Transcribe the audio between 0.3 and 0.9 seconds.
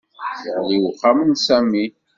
Yeɣli